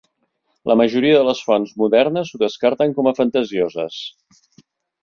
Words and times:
La 0.71 0.75
majoria 0.79 1.19
de 1.19 1.27
les 1.27 1.43
fonts 1.49 1.75
modernes 1.83 2.33
ho 2.35 2.43
descarten 2.45 2.97
com 2.99 3.13
a 3.13 3.15
fantasioses. 3.21 4.05